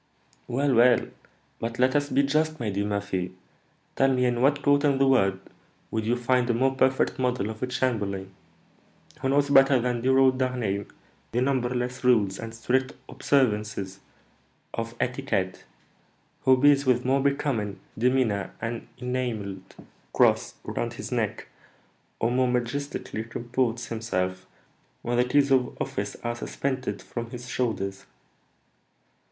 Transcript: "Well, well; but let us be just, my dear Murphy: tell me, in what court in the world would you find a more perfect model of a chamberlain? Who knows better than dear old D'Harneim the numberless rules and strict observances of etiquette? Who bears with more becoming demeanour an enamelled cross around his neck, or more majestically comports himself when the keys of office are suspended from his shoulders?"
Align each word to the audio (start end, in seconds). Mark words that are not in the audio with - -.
"Well, 0.47 0.73
well; 0.73 1.09
but 1.59 1.77
let 1.77 1.95
us 1.95 2.09
be 2.09 2.23
just, 2.23 2.59
my 2.59 2.71
dear 2.71 2.87
Murphy: 2.87 3.35
tell 3.95 4.11
me, 4.11 4.25
in 4.25 4.41
what 4.41 4.63
court 4.63 4.83
in 4.83 4.97
the 4.97 5.05
world 5.07 5.39
would 5.91 6.07
you 6.07 6.15
find 6.15 6.49
a 6.49 6.55
more 6.55 6.73
perfect 6.73 7.19
model 7.19 7.51
of 7.51 7.61
a 7.61 7.67
chamberlain? 7.67 8.33
Who 9.21 9.29
knows 9.29 9.51
better 9.51 9.79
than 9.79 10.01
dear 10.01 10.17
old 10.17 10.39
D'Harneim 10.39 10.87
the 11.33 11.41
numberless 11.41 12.03
rules 12.03 12.39
and 12.39 12.51
strict 12.55 12.93
observances 13.09 13.99
of 14.73 14.95
etiquette? 14.99 15.65
Who 16.45 16.57
bears 16.59 16.83
with 16.87 17.05
more 17.05 17.21
becoming 17.21 17.79
demeanour 17.95 18.55
an 18.59 18.87
enamelled 18.97 19.75
cross 20.13 20.55
around 20.65 20.93
his 20.93 21.11
neck, 21.11 21.47
or 22.19 22.31
more 22.31 22.47
majestically 22.47 23.23
comports 23.23 23.85
himself 23.85 24.47
when 25.03 25.17
the 25.17 25.25
keys 25.25 25.51
of 25.51 25.79
office 25.79 26.15
are 26.23 26.35
suspended 26.35 27.03
from 27.03 27.29
his 27.29 27.47
shoulders?" 27.47 28.07